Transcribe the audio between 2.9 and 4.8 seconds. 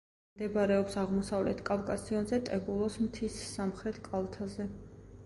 მთის სამხრეთ კალთაზე.